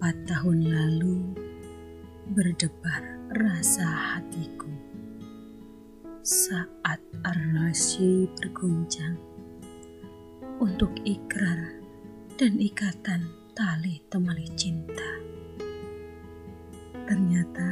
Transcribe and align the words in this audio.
Empat 0.00 0.32
tahun 0.32 0.64
lalu 0.64 1.36
berdebar 2.32 3.20
rasa 3.36 3.84
hatiku 3.84 4.72
saat 6.24 7.04
arnasyi 7.20 8.24
berguncang 8.32 9.20
untuk 10.56 10.88
ikrar 11.04 11.84
dan 12.40 12.56
ikatan 12.56 13.28
tali 13.52 14.00
temali 14.08 14.48
cinta. 14.56 15.20
Ternyata 17.04 17.68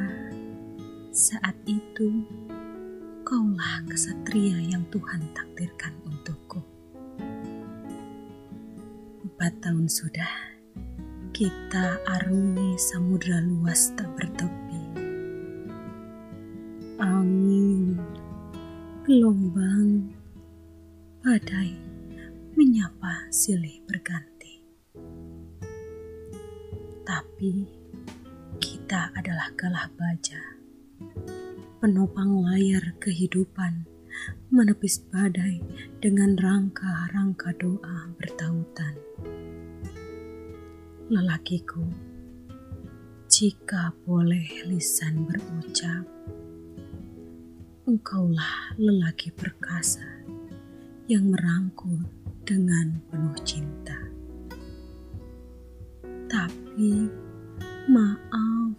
saat 1.09 1.57
itu 1.65 2.29
kaulah 3.25 3.89
kesatria 3.89 4.69
yang 4.69 4.85
Tuhan 4.93 5.33
takdirkan 5.33 5.97
untukku. 6.05 6.61
Empat 9.25 9.65
tahun 9.65 9.89
sudah 9.89 10.58
kita 11.39 12.03
arungi 12.03 12.75
samudra 12.75 13.39
luas 13.39 13.95
tak 13.95 14.11
bertepi. 14.19 14.83
Angin, 16.99 17.95
gelombang, 19.07 20.19
badai 21.23 21.79
menyapa 22.59 23.31
silih 23.31 23.79
berganti. 23.87 24.67
Tapi 27.07 27.71
kita 28.59 29.15
adalah 29.15 29.55
galah 29.55 29.87
baja, 29.95 30.43
penopang 31.79 32.35
layar 32.51 32.99
kehidupan, 32.99 33.87
menepis 34.51 35.07
badai 35.07 35.63
dengan 36.03 36.35
rangka-rangka 36.35 37.55
doa 37.63 38.11
bertautan 38.19 38.88
lelakiku, 41.09 41.89
jika 43.33 43.97
boleh 44.05 44.45
lisan 44.69 45.25
berucap, 45.25 46.05
engkaulah 47.89 48.77
lelaki 48.77 49.33
perkasa 49.33 50.05
yang 51.09 51.33
merangkul 51.33 52.05
dengan 52.45 53.01
penuh 53.09 53.41
cinta. 53.41 53.97
Tapi, 56.29 57.09
maaf, 57.89 58.77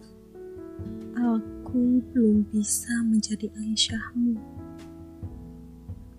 aku 1.18 1.98
belum 2.14 2.46
bisa 2.54 2.94
menjadi 3.10 3.50
Aisyahmu. 3.58 4.38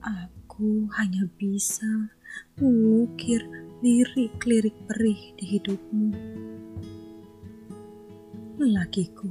Aku 0.04 0.92
hanya 1.00 1.24
bisa 1.40 2.12
mengukir 2.60 3.48
lirik-lirik 3.82 4.78
perih 4.86 5.34
di 5.42 5.58
hidupmu. 5.58 6.14
Lelakiku, 8.62 9.26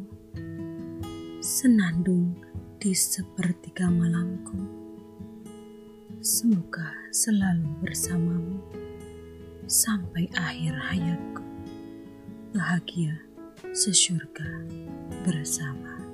senandung 1.38 2.34
di 2.82 2.90
sepertiga 2.90 3.86
malamku. 3.86 4.58
Semoga 6.18 6.90
selalu 7.14 7.78
bersamamu 7.78 8.58
sampai 9.70 10.26
akhir 10.34 10.74
hayatku. 10.82 11.46
Bahagia 12.50 13.22
sesyurga 13.70 14.66
bersama. 15.22 16.09